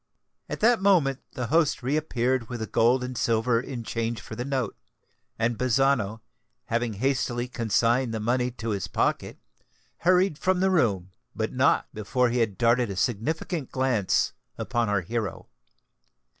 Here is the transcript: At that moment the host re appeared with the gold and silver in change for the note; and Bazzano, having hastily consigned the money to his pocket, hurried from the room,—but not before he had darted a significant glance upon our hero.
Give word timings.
At 0.49 0.61
that 0.61 0.81
moment 0.81 1.19
the 1.33 1.45
host 1.53 1.83
re 1.83 1.95
appeared 1.95 2.49
with 2.49 2.59
the 2.59 2.65
gold 2.65 3.03
and 3.03 3.15
silver 3.15 3.59
in 3.61 3.83
change 3.83 4.19
for 4.19 4.35
the 4.35 4.43
note; 4.43 4.75
and 5.37 5.59
Bazzano, 5.59 6.21
having 6.65 6.93
hastily 6.93 7.47
consigned 7.47 8.11
the 8.11 8.19
money 8.19 8.49
to 8.49 8.69
his 8.69 8.87
pocket, 8.87 9.37
hurried 9.97 10.39
from 10.39 10.59
the 10.59 10.71
room,—but 10.71 11.53
not 11.53 11.93
before 11.93 12.29
he 12.31 12.39
had 12.39 12.57
darted 12.57 12.89
a 12.89 12.95
significant 12.95 13.71
glance 13.71 14.33
upon 14.57 14.89
our 14.89 15.01
hero. 15.01 15.49